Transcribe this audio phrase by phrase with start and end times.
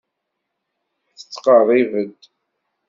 [1.17, 2.13] Tettqerribeḍ.